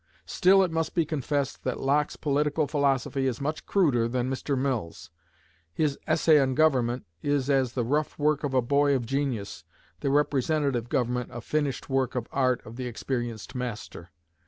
[0.25, 4.57] Still it must be confessed that Locke's political philosophy is much cruder than Mr.
[4.57, 5.11] Mill's.
[5.75, 9.63] His "Essay on Government" is as the rough work of a boy of genius,
[9.99, 14.09] the "Representative Government" a finished work of art of the experienced master.